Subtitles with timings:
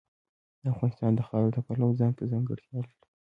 [0.71, 2.95] افغانستان د خاوره د پلوه ځانته ځانګړتیا لري.